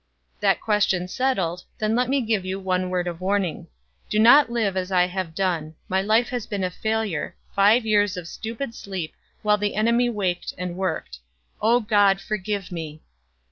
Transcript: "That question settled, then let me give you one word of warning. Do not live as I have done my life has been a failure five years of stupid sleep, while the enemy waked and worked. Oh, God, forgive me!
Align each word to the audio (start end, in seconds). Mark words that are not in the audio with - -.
"That 0.39 0.61
question 0.61 1.07
settled, 1.07 1.63
then 1.77 1.95
let 1.95 2.09
me 2.09 2.21
give 2.21 2.43
you 2.43 2.59
one 2.59 2.89
word 2.89 3.05
of 3.05 3.21
warning. 3.21 3.67
Do 4.09 4.17
not 4.17 4.51
live 4.51 4.75
as 4.75 4.91
I 4.91 5.05
have 5.05 5.35
done 5.35 5.75
my 5.87 6.01
life 6.01 6.29
has 6.29 6.47
been 6.47 6.63
a 6.63 6.71
failure 6.71 7.35
five 7.55 7.85
years 7.85 8.17
of 8.17 8.27
stupid 8.27 8.73
sleep, 8.73 9.13
while 9.43 9.59
the 9.59 9.75
enemy 9.75 10.09
waked 10.09 10.55
and 10.57 10.75
worked. 10.75 11.19
Oh, 11.61 11.81
God, 11.81 12.19
forgive 12.19 12.71
me! 12.71 13.03